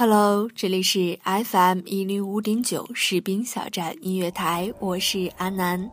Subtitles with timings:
[0.00, 5.90] Hello，这里是 FM 一零五点九士兵小站音乐台，我是阿南。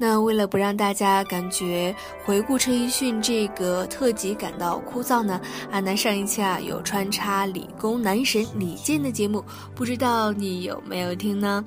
[0.00, 1.94] 那为了不让大家感觉
[2.24, 9.44] 回顾陈奕迅这个特辑感到枯燥呢，阿南上一期啊有穿插理工男神李健的节目，
[9.76, 11.64] 不知道你有没有听呢？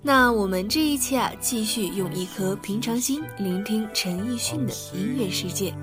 [0.00, 5.74] 那我们这一期啊继续用一颗平常心聆听陈奕迅的音乐世界。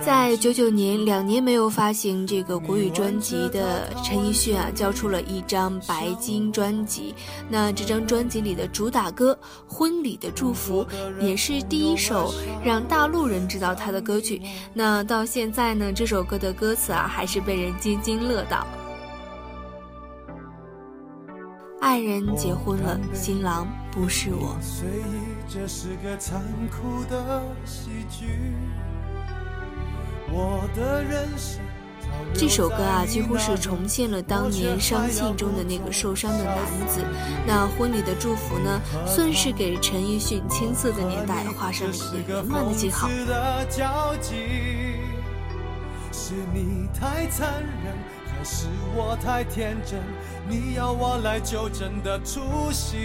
[0.00, 7.14] 在九九年，两年没有发行这个国语专辑的陈奕迅啊，交出了一张白金专辑。
[7.48, 9.38] 那这张专辑里的主打歌
[9.72, 10.84] 《婚礼的祝福》
[11.20, 12.32] 也是第一首
[12.64, 14.40] 让大陆人知道他的歌曲。
[14.72, 18.66] 那到现在呢，这首歌的歌词啊，还是被人津津乐道。
[21.80, 24.56] 爱人结婚了，新郎不是我。
[25.48, 25.66] 这
[32.48, 37.00] 首歌啊，几乎是重现了当年伤信中的那个受伤的男子。
[37.46, 43.08] 那婚礼的祝福呢，算是给陈奕迅青涩的年代画上了一个圆满的记号。
[46.12, 50.00] 是你太残忍，还是我太天真？
[50.48, 52.96] 你要我来纠正的出息。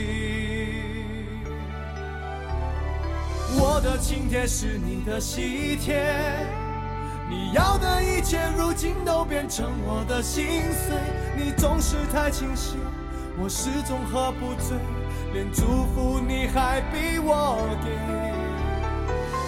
[3.57, 6.64] 我的请帖是你的喜帖。
[7.27, 10.95] 你要的一切，如今都变成我的心碎。
[11.35, 12.77] 你总是太清醒，
[13.39, 14.77] 我始终喝不醉，
[15.33, 17.89] 连祝福你还逼我给。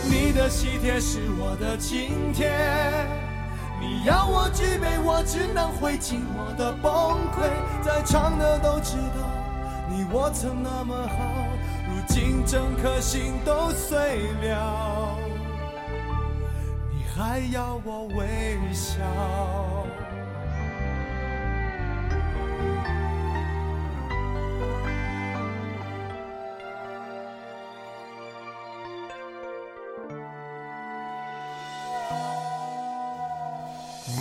[0.09, 2.51] 你的喜帖是我的请帖，
[3.79, 6.91] 你要我举杯，我只能会尽我的崩
[7.31, 7.47] 溃。
[7.83, 9.29] 在场的都知道，
[9.88, 11.45] 你我曾那么好，
[11.88, 15.26] 如今整颗心都碎了。
[17.17, 18.94] 还要我微笑？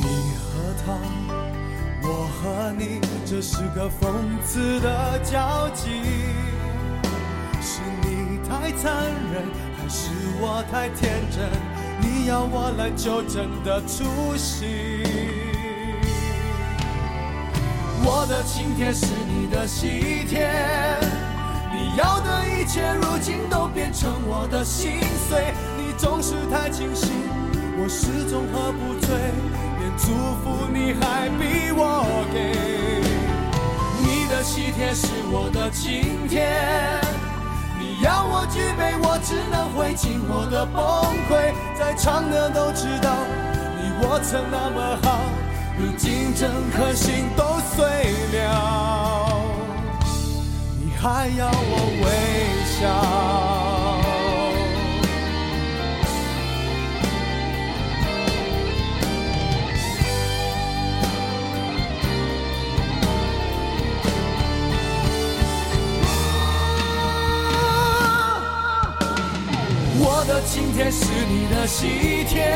[0.01, 0.03] 你
[0.39, 0.97] 和他，
[2.03, 6.01] 我和你，这是个讽刺的交集。
[7.61, 9.45] 是你太残忍，
[9.77, 11.76] 还是我太天真？
[12.27, 14.67] 要我来纠正的出息。
[18.05, 20.51] 我的请帖是你的喜帖，
[21.73, 25.55] 你要的一切如今都变成我的心碎。
[25.79, 27.09] 你总是太清醒，
[27.79, 29.17] 我始终喝不醉，
[29.79, 30.07] 连祝
[30.43, 32.37] 福你还逼我给。
[34.03, 37.16] 你的喜帖是我的请帖。
[38.03, 40.83] 要我举杯，我只能会尽我的崩
[41.29, 41.55] 溃。
[41.79, 43.11] 在场的都知道，
[43.77, 45.21] 你我曾那么好，
[45.79, 47.87] 如今整颗心都碎
[48.39, 49.31] 了，
[50.79, 52.07] 你还要我微
[52.81, 53.56] 笑？
[70.09, 72.47] 我的请帖是你的喜帖，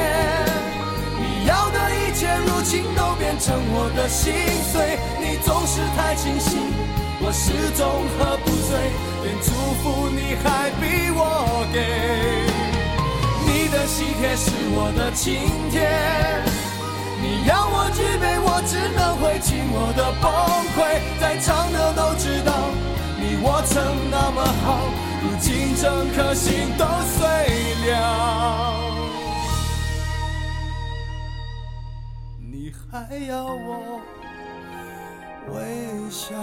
[1.18, 4.32] 你要的一切如今都变成我的心
[4.70, 4.96] 碎。
[5.18, 6.60] 你总是太清醒，
[7.20, 8.78] 我始终喝不醉，
[9.24, 9.50] 连祝
[9.82, 11.82] 福你还逼我给。
[13.42, 15.42] 你的喜帖是我的请
[15.74, 15.90] 帖，
[17.20, 20.30] 你要我举杯，我只能会尽我的崩
[20.78, 21.02] 溃。
[21.20, 22.70] 在场的都知道，
[23.18, 24.86] 你我曾那么好，
[25.40, 25.70] 如今。
[25.80, 27.26] 整颗心都碎
[27.90, 28.76] 了。
[32.38, 34.02] 你还要我
[35.48, 36.36] 微笑？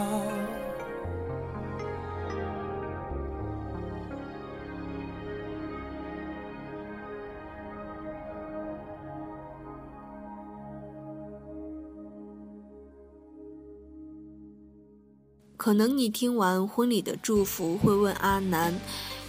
[15.57, 18.73] 可能你听完《婚礼的祝福》会问阿南，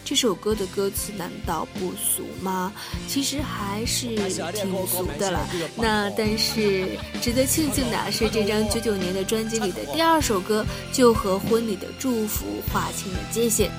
[0.04, 2.70] 这首歌的歌词难道不俗吗？
[3.08, 4.08] 其实还是
[4.52, 5.48] 挺俗的了。
[5.74, 13.72] 那但是值得庆幸的是，这张九九年的专辑里的第二首歌就和《婚礼的祝福》划清了界限。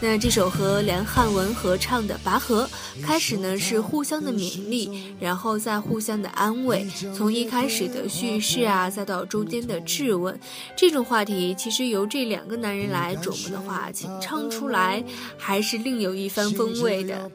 [0.00, 2.68] 那这首和梁汉文合唱的《拔河》，
[3.02, 6.86] 开始呢是互相的勉励，然后再互相的安慰。
[7.16, 10.38] 从一开始的叙事啊，再到中间的质问，
[10.76, 15.02] 这种话题其实由这两个男人来琢磨的话，请唱出来
[15.38, 17.30] 还是另有一番风味的。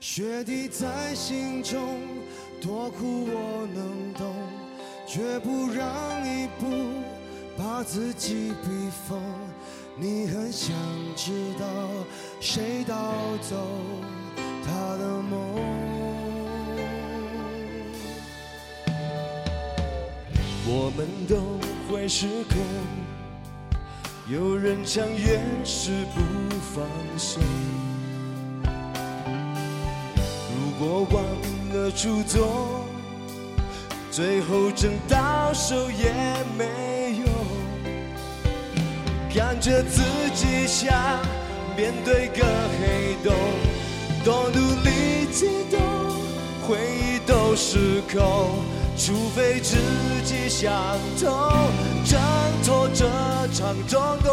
[0.00, 2.00] 雪滴在心中，
[2.62, 4.34] 多苦我能懂，
[5.06, 7.19] 绝不让你不。
[7.60, 9.20] 把自己逼疯，
[9.94, 10.74] 你很想
[11.14, 11.66] 知道
[12.40, 12.96] 谁盗
[13.42, 13.54] 走
[14.64, 15.38] 他的梦。
[20.66, 21.36] 我们都
[21.86, 22.56] 会失控，
[24.26, 26.22] 有人强忍是不
[26.74, 26.86] 放
[27.18, 27.42] 松。
[30.56, 31.22] 如果忘
[31.74, 32.86] 了初衷，
[34.10, 36.10] 最后挣到手也
[36.56, 36.89] 没。
[39.32, 40.02] 看着自
[40.34, 40.92] 己像
[41.76, 42.44] 面对个
[42.78, 43.32] 黑洞，
[44.24, 45.80] 多努力激动，
[46.66, 48.64] 回忆都失控。
[48.96, 49.76] 除非自
[50.24, 50.72] 己想
[51.18, 51.30] 通，
[52.04, 52.20] 挣
[52.64, 53.06] 脱这
[53.54, 54.30] 场冲动。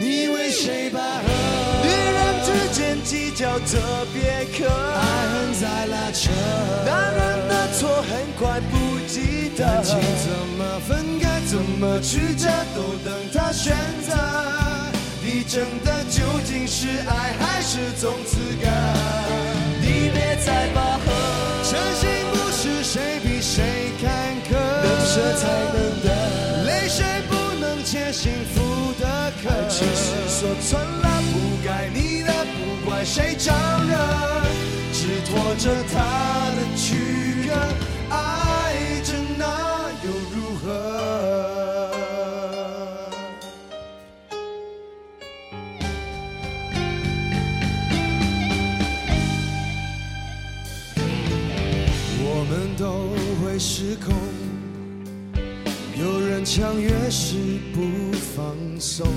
[0.00, 1.67] 你为谁拔河？
[2.68, 6.30] 女人之间计较特别可，爱恨在拉扯。
[6.84, 11.40] 男人的错很快不记得，感情怎么分开？
[11.46, 13.74] 怎么曲折都等他选
[14.06, 14.14] 择，
[15.22, 18.68] 你真的究竟是爱还是种资格？
[19.80, 21.10] 你别再拔河，
[21.64, 26.06] 真心不是谁比谁坎坷，能舍才能得，
[26.64, 28.57] 泪水不能解幸福
[33.08, 33.52] 谁招
[33.84, 33.96] 惹？
[34.92, 35.96] 只拖着他
[36.54, 37.54] 的躯壳，
[38.10, 39.44] 爱着那
[40.04, 40.66] 又如何？
[52.20, 52.84] 我们都
[53.42, 54.14] 会失控，
[55.98, 57.36] 有人强，越是
[57.72, 59.08] 不放松。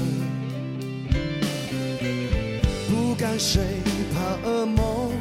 [3.21, 3.61] 干谁，
[4.15, 5.11] 怕噩梦，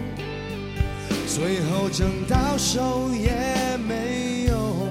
[1.29, 4.89] 最后挣到手也没用。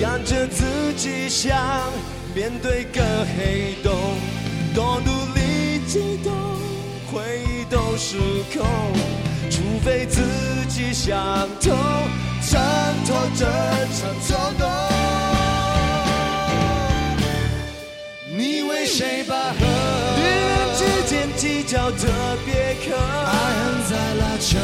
[0.00, 1.56] 看着自己像
[2.34, 3.00] 面对个
[3.36, 3.94] 黑洞，
[4.74, 6.32] 多努力激动，
[7.12, 8.16] 回忆都失
[8.52, 8.66] 控，
[9.48, 10.20] 除非自
[10.68, 11.16] 己想
[11.60, 11.72] 通。
[12.50, 12.60] 挣
[13.06, 13.46] 脱这
[13.94, 14.68] 场冲动，
[18.36, 19.97] 你为谁拔河？
[21.48, 22.06] 计较特
[22.44, 24.58] 别可，爱恨在拉扯。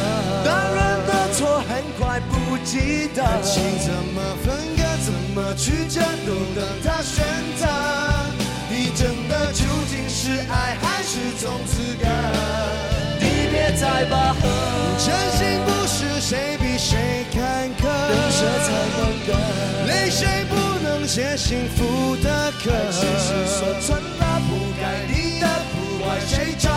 [0.45, 0.77] 男人
[1.07, 7.25] 的错很快不记得，感情怎么分割，怎么曲折，都等他选
[7.57, 7.65] 择。
[8.69, 12.05] 你真的究竟是爱还是种资格？
[13.19, 14.41] 你别再拔河，
[14.99, 17.25] 真心不是谁比谁。
[17.35, 19.29] 能舍才能得，
[19.87, 22.71] 泪水不能写幸福的歌。
[22.91, 26.69] 其实说穿了，不该你的，不怪谁招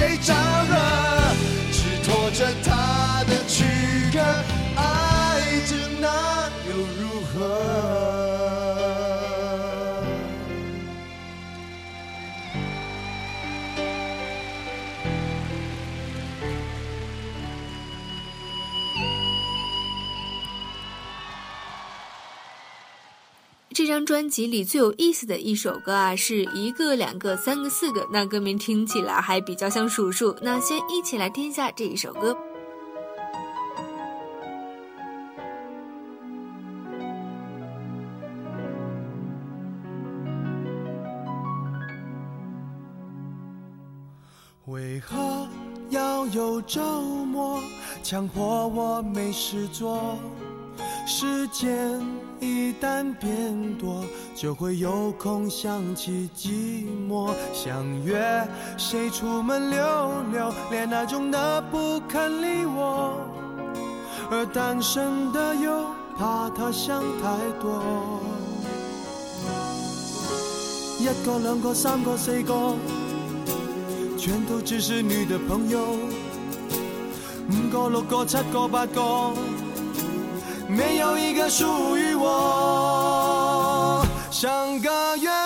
[0.00, 0.74] 谁招惹？
[1.70, 2.46] 只拖着
[23.90, 30.36] 张专辑里最有意思的一首歌啊，是一个、两个、三个、四个，那歌名听起来还比较像数数。
[30.40, 32.36] 那先一起来听一下这一首歌。
[44.66, 45.48] 为何
[45.88, 46.80] 要有周
[47.24, 47.60] 末
[48.04, 50.16] 强迫我没事做？
[51.12, 52.00] 时间
[52.38, 57.34] 一旦变多，就会有空想起寂寞。
[57.52, 58.46] 想约
[58.78, 59.78] 谁出门溜
[60.30, 63.26] 溜，恋爱中的不肯理我，
[64.30, 65.84] 而单身的又
[66.16, 67.82] 怕他想太多。
[71.00, 72.76] 一个两个三个四个。
[74.16, 75.96] 全都只是你的朋友，
[77.48, 79.32] 五个、六个、七个、八个，
[80.70, 84.04] 没有一个属于我。
[84.30, 85.39] 像个月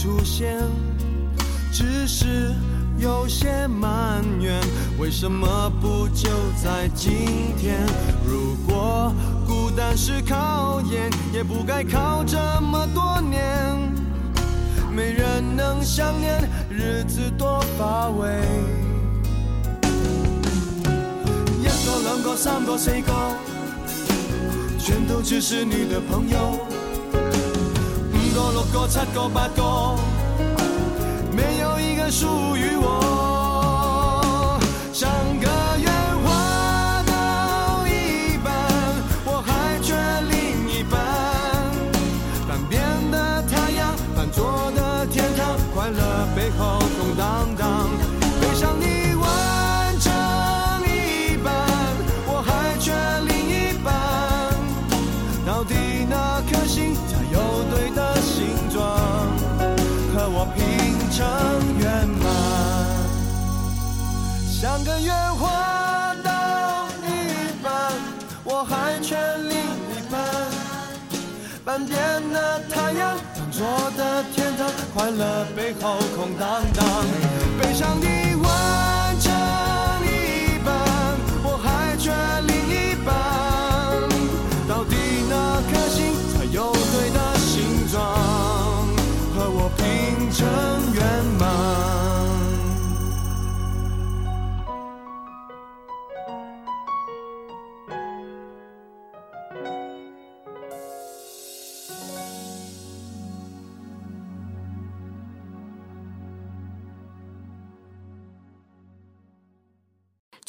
[0.00, 0.56] 出现。
[1.70, 2.54] 只是
[2.98, 4.58] 有些埋怨，
[4.98, 7.76] 为什么不就在今天？
[8.24, 9.12] 如果
[9.46, 13.38] 孤单是考验，也不该考这么多年。
[14.90, 18.26] 没人能想念，日子多乏味。
[21.60, 23.12] 一个、两个、三个、四个，
[24.78, 26.69] 全都只是你的朋友。
[28.30, 29.96] 五个、六个、七个、八个。
[31.32, 34.58] 没有一个属于我，
[34.92, 35.10] 像
[35.40, 35.48] 个
[71.80, 71.98] 半边
[72.32, 76.84] 的太阳，半桌的天堂，快乐背后空荡荡，
[77.58, 78.06] 悲伤的
[78.36, 79.32] 完成
[80.04, 80.74] 一半，
[81.42, 82.12] 我还缺
[82.46, 83.08] 另一半。
[84.68, 84.94] 到底
[85.30, 87.98] 哪颗心才有对的形状？
[89.34, 90.46] 和我拼成
[90.92, 92.09] 圆满。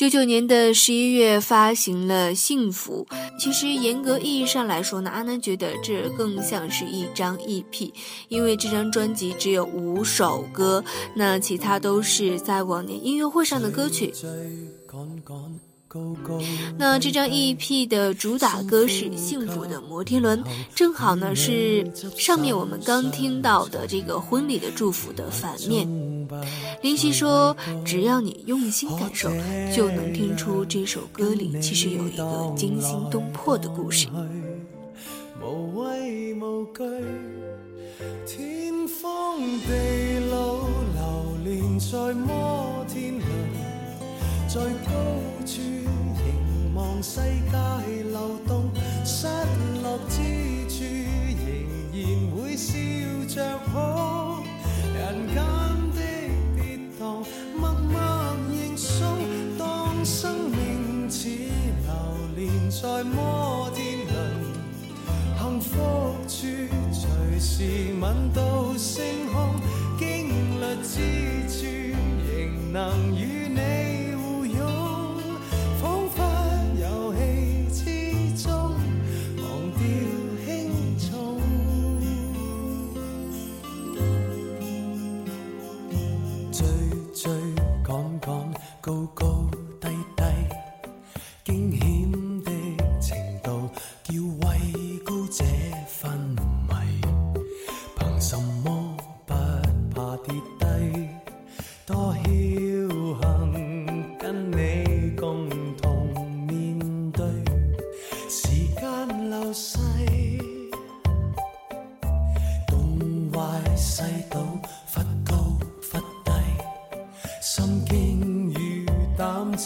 [0.02, 3.06] 九九年的十一月发行了《幸福》，
[3.38, 7.92] 其实严格意义上来说呢，阿南觉得这更像是一张 EP，
[8.28, 14.12] 因为这张专辑只有五首歌，那其他都是在往年音乐会上的歌曲。
[16.80, 20.44] 那这张 EP 的主打歌是《幸福的摩天轮》，
[20.74, 21.86] 正好呢是
[22.18, 25.88] 上面我们刚听到的这个婚礼的祝福的反面。
[26.82, 29.30] 林夕说：“只要你用心感受，
[29.76, 34.08] 就能听出这首歌里其实有一个惊心动魄的故事。”
[35.42, 36.84] 无畏无惧，
[38.26, 43.26] 天荒地老，流连在摩天轮，
[44.48, 44.92] 在高
[45.46, 45.62] 处。
[47.04, 48.70] 世界流动，
[49.04, 49.26] 失
[49.82, 50.22] 落之
[50.70, 50.84] 处
[51.34, 52.78] 仍然会笑
[53.28, 54.44] 着哭。
[54.94, 55.36] 人间
[62.82, 64.12] 在摩天轮，
[65.38, 65.78] 幸福
[66.28, 66.48] 处
[66.92, 69.62] 随时吻到星空。
[70.00, 70.98] 经历之
[71.48, 71.68] 处，
[72.26, 73.41] 仍能与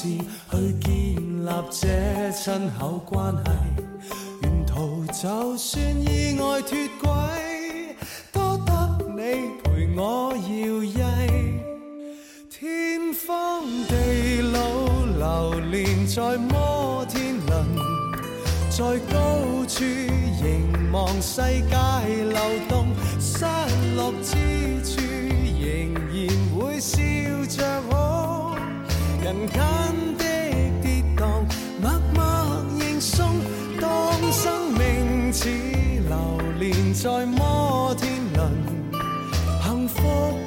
[0.06, 0.90] 去建
[1.46, 3.52] 立这亲口关系。
[4.42, 7.10] 沿途就算意外脱轨，
[8.32, 8.70] 多得
[9.16, 9.22] 你
[9.64, 10.42] 陪我摇
[10.84, 11.00] 曳。
[12.50, 14.58] 天荒地老，
[15.18, 17.52] 流连在摩天轮，
[18.70, 18.78] 在
[19.12, 21.76] 高处凝望世界
[22.24, 22.88] 流动，
[23.20, 23.46] 失
[23.96, 24.36] 落之
[24.84, 25.02] 处
[25.60, 26.16] 仍然
[26.56, 27.02] 会笑
[27.50, 27.75] 着。
[29.26, 29.58] 人间
[30.20, 30.24] 的
[30.84, 31.26] 跌宕，
[31.82, 33.28] 默默认送，
[33.82, 38.52] 当生命似流连在摩天轮，
[39.64, 39.98] 幸福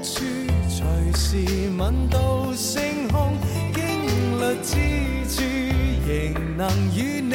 [0.00, 0.22] 处
[0.68, 1.44] 随时
[1.76, 3.36] 吻到星空，
[3.74, 3.82] 经
[4.38, 4.76] 历之
[5.28, 5.42] 处
[6.06, 7.34] 仍能与你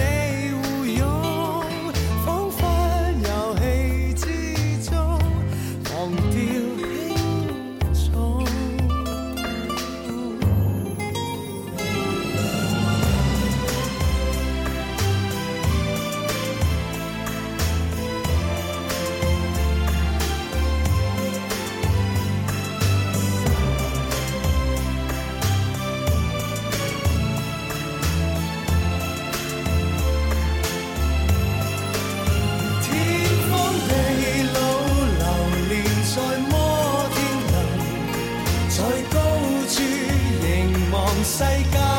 [41.24, 41.40] 世
[41.72, 41.93] 界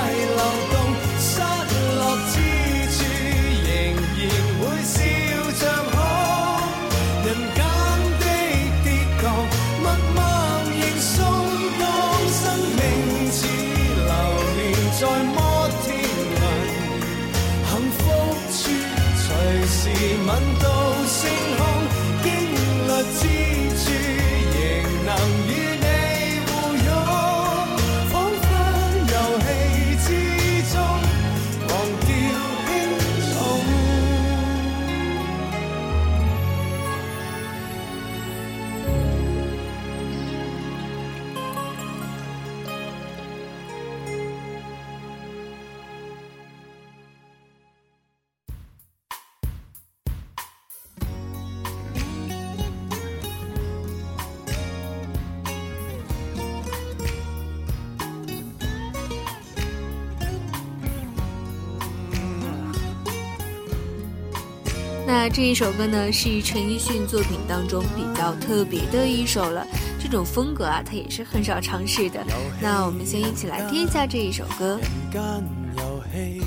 [65.17, 69.65] 那这一首歌呢，是陈奕迅作品当中比较特别的一首了。
[69.97, 72.21] 这种风格啊，他也是很少尝试的。
[72.61, 74.77] 那我们先一起来听一下这一首歌。
[74.81, 75.45] 人間
[75.79, 76.43] 遊戲，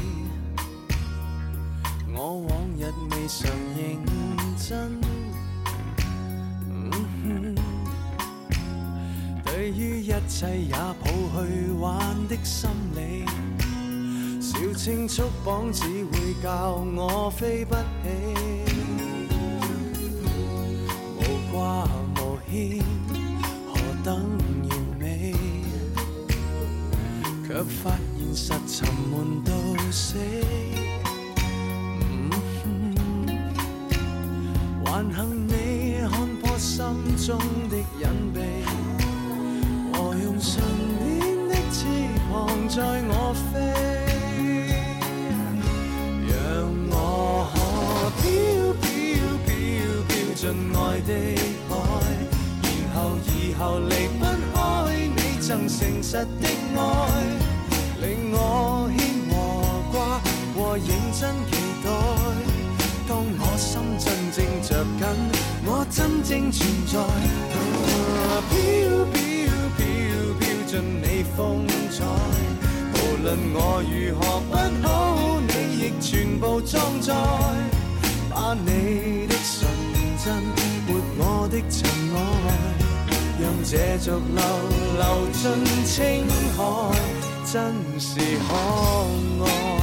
[2.13, 3.95] 我往日未常认
[4.57, 4.99] 真。
[6.69, 6.91] 嗯
[7.23, 7.55] 哼
[9.45, 13.23] 對於一切也抱去玩的心理，
[14.41, 18.56] 小青束綁只會教我飛不起，
[21.57, 22.83] 無掛無牽，
[23.67, 24.07] 何等
[24.69, 25.33] 完美。
[27.47, 29.51] 却发现实沉闷到
[29.91, 30.17] 死。
[32.19, 32.29] 嗯
[32.61, 32.63] 哼
[34.85, 35.51] 還幸你
[36.07, 36.85] 看破心
[37.17, 37.39] 中
[37.69, 38.37] 的隐秘，
[55.67, 56.79] 诚实的愛，
[57.99, 58.99] 令我牽
[59.29, 59.35] 和
[59.91, 59.95] 掛
[60.55, 61.51] 和認真期
[61.83, 61.85] 待。
[63.07, 65.03] 當我心真正着緊，
[65.65, 66.95] 我真正存在。
[66.97, 68.53] 啊飄
[69.11, 69.15] 飄
[69.77, 69.79] 飄
[70.39, 71.37] 飄進你風
[71.91, 71.97] 采，
[72.93, 74.55] 無論我如何不
[74.87, 74.89] 好，
[75.41, 77.05] 你亦全部裝載。
[78.29, 79.67] 把你的純
[80.23, 80.25] 真，
[80.87, 81.75] 沒我的塵
[82.15, 82.86] 埃。
[83.69, 84.41] 讓這逐流
[84.97, 85.43] 流进
[85.83, 86.25] 青
[86.55, 86.61] 海，
[87.45, 87.55] 真
[87.99, 88.55] 是可
[89.43, 89.76] 爱。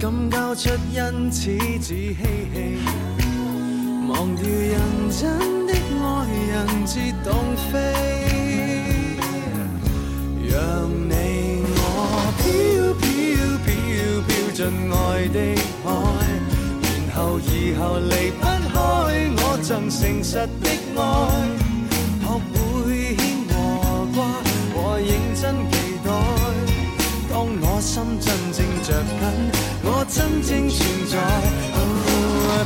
[0.00, 2.78] 敢交出因此只嬉戏。
[4.08, 6.04] 忘掉人真的爱
[6.48, 7.34] 人接动
[7.70, 7.76] 飞。
[10.48, 13.04] 让你我飘飘
[13.66, 13.68] 飘
[14.26, 14.58] 飘进
[14.90, 15.38] 爱的
[15.84, 15.88] 海
[16.82, 18.78] 然后以后离不开
[19.36, 21.59] 我赠诚实的爱。
[30.10, 31.16] 真正存在。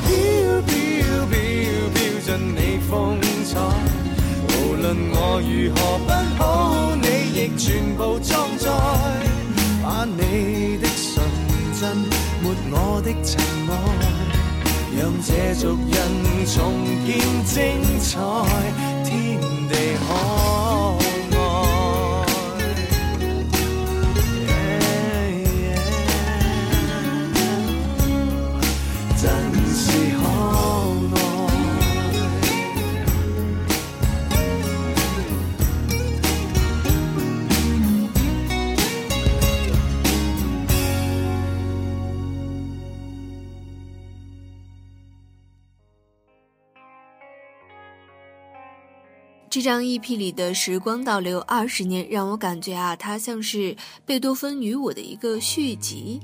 [0.02, 0.08] 飘
[0.66, 0.66] 飘
[1.26, 1.32] 飘
[1.92, 2.92] 飘进你风
[3.44, 3.60] 采，
[4.48, 6.08] 无论我如何不
[6.42, 6.42] 好，
[6.96, 7.06] 你
[7.38, 8.64] 亦全部装载。
[9.82, 11.12] 把你的纯
[11.78, 11.82] 真
[12.42, 13.30] 抹我的尘
[13.68, 13.72] 埃，
[14.98, 15.96] 让这族人
[16.46, 16.54] 重
[17.04, 17.08] 建
[17.44, 17.54] 精
[18.00, 18.18] 彩，
[19.04, 19.72] 天地
[20.08, 20.73] 海。
[49.64, 53.74] 张 EP 里的时光倒流二十年，让我感觉啊，它像是
[54.04, 56.20] 贝多芬与我的一个续集。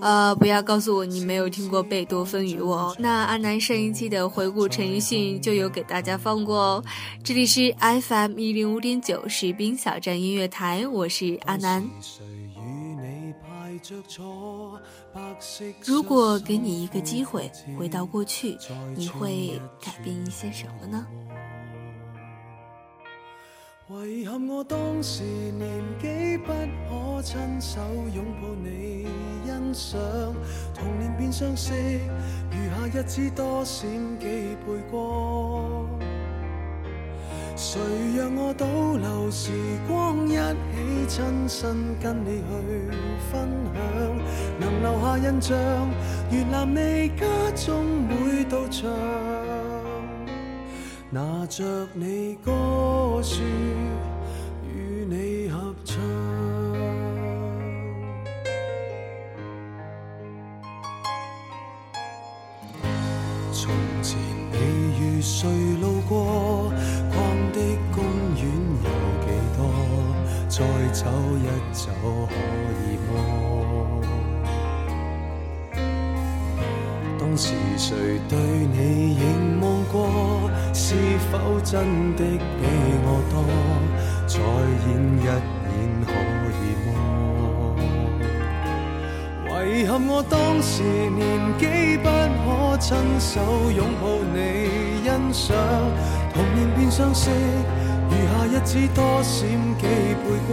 [0.00, 2.96] 呃，不要告诉我你没有听过贝多芬与我哦。
[3.00, 6.84] 那阿南上一期的回顾陈奕迅就有给大家放过哦。
[7.24, 11.84] 这里是 FM 一零五点九士兵小站音乐台，我是阿南。
[15.84, 18.56] 如果给你一个机会回到过去，
[18.94, 21.06] 你会改变一些什么呢？
[23.90, 25.66] 遗憾我当时年
[25.98, 27.80] 纪不可亲手
[28.14, 29.06] 拥抱你
[29.46, 29.98] 欣赏，
[30.74, 35.88] 童年变相识，余下日子多闪几倍光。
[37.56, 37.80] 谁
[38.14, 39.52] 让我倒流时
[39.88, 42.90] 光，一起亲身跟你去
[43.32, 43.80] 分享，
[44.60, 45.56] 能留下印象，
[46.30, 48.86] 沿揽你家中每道墙。
[51.10, 52.52] 拿着你歌
[53.22, 53.42] 书，
[54.62, 55.96] 与你合唱。
[63.50, 64.18] 从前
[64.52, 64.58] 你
[65.00, 65.48] 与谁
[65.80, 66.70] 路过？
[67.10, 67.16] 逛
[67.54, 67.58] 的
[67.90, 68.04] 公
[68.36, 68.44] 园
[68.84, 68.88] 有
[69.24, 69.60] 几多？
[70.46, 70.56] 再
[70.92, 71.06] 走
[71.38, 71.90] 一走
[72.28, 72.34] 可
[72.84, 73.97] 以么？
[77.38, 77.94] 当时谁
[78.28, 80.50] 对你凝望过？
[80.74, 80.96] 是
[81.30, 82.66] 否真的比
[83.04, 83.46] 我多？
[84.26, 85.30] 再演一演
[86.04, 86.10] 可
[86.58, 86.86] 以么？
[89.70, 92.08] 遗憾我当时年纪不
[92.42, 94.36] 可亲手拥抱你
[95.04, 95.54] 欣赏，
[96.34, 97.30] 童年变相识，
[98.10, 99.46] 余下日子多闪
[99.78, 100.52] 几倍光。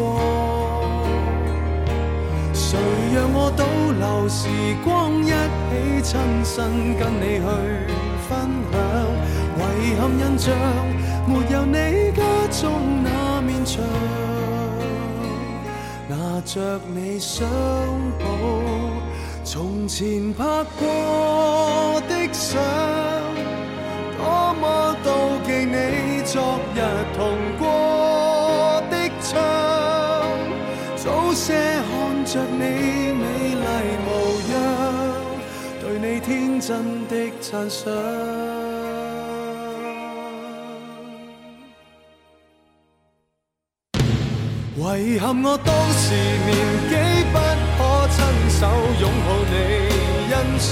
[2.54, 2.78] 谁
[3.16, 4.48] 让我倒流时
[4.84, 7.46] 光，一起亲身跟你去
[8.28, 8.30] 分
[8.72, 8.74] 享？
[9.82, 10.54] 遗憾印象
[11.28, 13.84] 没有你家中那面墙，
[16.08, 17.48] 拿着你相
[18.18, 18.24] 簿，
[19.44, 20.44] 从前拍
[20.80, 22.60] 过的相，
[24.18, 25.08] 多么妒
[25.46, 26.78] 忌你昨日
[27.16, 29.36] 同过的窗，
[30.96, 33.05] 早些看着你
[36.26, 37.94] 天真的赞赏。
[44.98, 46.56] 遗憾我当时年
[46.88, 46.94] 纪
[47.30, 47.36] 不
[47.78, 47.80] 可
[48.16, 48.18] 亲
[48.50, 48.60] 手
[49.02, 49.54] 拥抱你
[50.30, 50.72] 欣赏，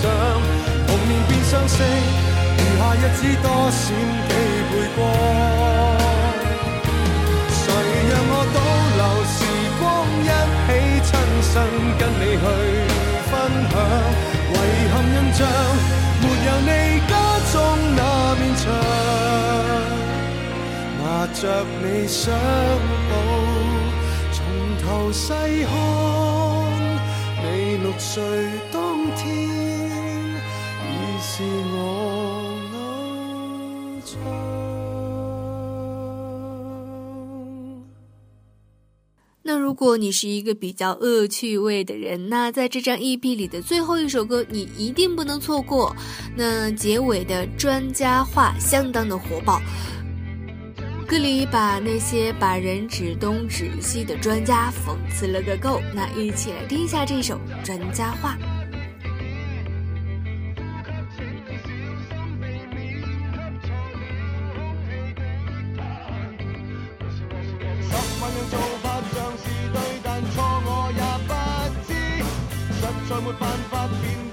[0.87, 3.83] 童年变相识，余下日子多闪
[4.29, 4.31] 几
[4.71, 4.99] 倍光。
[7.51, 7.61] 谁
[8.09, 8.57] 让我倒
[8.97, 9.35] 流时
[9.77, 9.83] 光，
[10.23, 10.31] 一
[10.65, 10.69] 起
[11.03, 11.11] 亲
[11.51, 11.53] 身
[11.99, 12.43] 跟你去
[13.29, 13.31] 分
[13.69, 14.32] 享？
[14.53, 15.41] 遗憾印象
[16.21, 16.69] 没有你
[17.07, 17.11] 家
[17.51, 17.53] 中
[17.95, 18.01] 那
[18.35, 18.63] 面墙，
[20.99, 21.41] 拿着
[21.81, 22.21] 你相
[23.09, 23.11] 簿。
[24.31, 24.37] 从
[24.83, 25.25] 头细
[25.65, 25.71] 看
[27.43, 28.23] 你六岁
[28.71, 28.75] 当
[29.15, 29.42] 天，
[39.73, 45.95] 如果你是一个比较恶趣味的人，那在这张 EP 里的最后一首歌，你一定不能错过。
[46.37, 49.59] 那结尾的专家话相当的火爆。
[51.07, 58.37] 歌里把那些把人指东指西的专家讽刺了个够，那一起来听一下这首专家话。
[73.13, 74.32] 再没办法变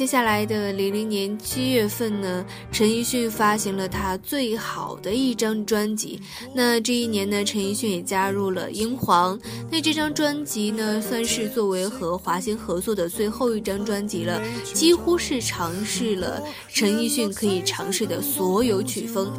[0.00, 6.18] 接下来的零零年七月份呢，陈奕迅发行了他最好的一张专辑。
[6.54, 9.38] 那这一年呢，陈奕迅也加入了英皇。
[9.70, 14.40] 那这张专辑呢，算是作为和华星合作的最后一张专辑了，
[14.72, 19.30] 几乎是尝试了陈奕迅可以尝试的所有曲风。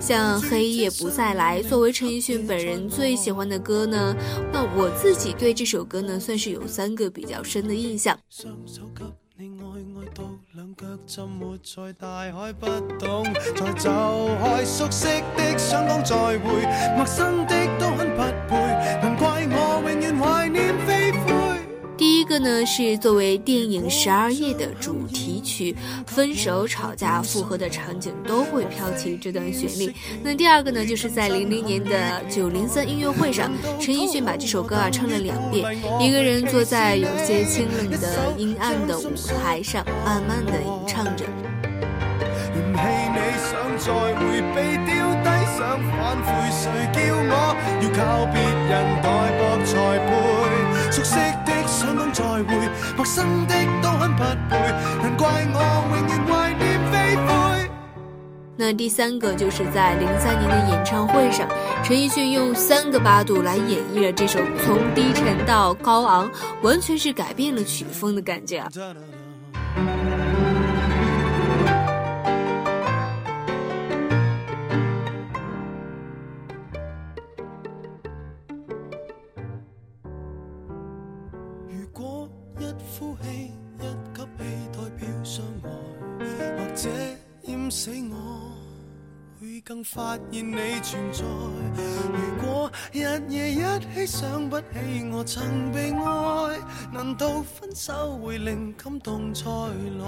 [0.00, 4.16] 像《黑夜不再来》作为陈奕迅本人最喜欢的歌呢，
[4.52, 8.18] 那我自己对这首歌呢，算是有三个比较深的印象。
[9.40, 12.66] 你爱爱独两脚浸没在大海不
[12.98, 13.22] 懂
[13.54, 19.27] 再走开熟悉的想讲再会陌生的都很匹配。
[22.28, 25.74] 个呢是作为电影《十二夜》的主题曲，
[26.06, 29.92] 分手、吵架、复合的场景都会飘起这段旋律。
[30.22, 35.64] 那第二个呢，就是在零零年的九零三音乐会上，陈奕迅把这首歌啊唱了两遍，
[36.00, 39.10] 一个人坐在有些清冷的阴暗的舞
[39.42, 41.24] 台上，慢慢的吟唱着。
[52.96, 54.56] 陌生的都很匹配，
[55.02, 55.58] 难怪我
[56.28, 56.68] 怀念。
[58.60, 61.48] 那第三个就是在零三年的演唱会上，
[61.84, 66.28] 陈奕迅用三个八度来演绎了这首从低沉到高昂，
[66.62, 68.60] 完全是改变了曲风的感觉。
[89.94, 91.24] 发现你存在。
[92.12, 92.98] 如果日
[93.28, 93.62] 夜一
[93.94, 96.58] 起想不起我曾被爱，
[96.92, 100.04] 难道分手会令感动再来？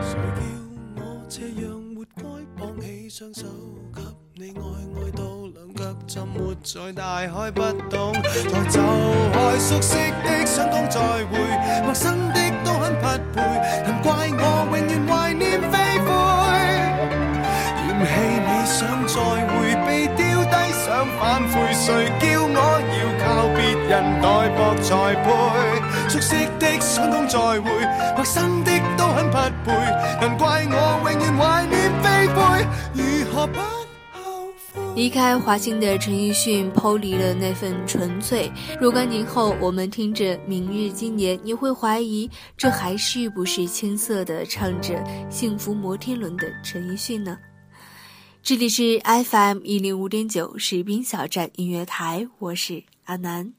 [0.00, 2.22] 谁叫我这样活该
[2.56, 3.46] 绑起双手
[3.92, 4.00] 给
[4.34, 8.12] 你爱爱到两脚浸没在大海不懂？
[8.12, 8.80] 在就
[9.32, 13.02] 开熟悉的想讲再会，陌生的都很匹
[13.34, 13.42] 配，
[13.82, 15.83] 难怪我永远怀念。
[18.04, 19.14] 弃你想再
[19.48, 22.52] 会，被丢低想反悔，谁叫我
[22.90, 25.28] 要靠别人代薄才配？
[26.08, 27.70] 熟悉的想讲再会，
[28.16, 29.72] 陌生的都很匹配，
[30.20, 32.66] 难怪我永远怀念飞灰。
[32.94, 33.58] 如何不
[34.12, 34.94] 后悔？
[34.94, 38.52] 离开华星的陈奕迅抛离了那份纯粹。
[38.80, 44.94] 若干年后，我们听着《明日今年》，你会怀疑这还是不是青涩的唱着
[45.30, 47.36] 《幸福摩天轮》的陈奕迅呢？
[48.44, 53.54] 这里是 FM 一零五点九士兵小站音乐台，我是阿南。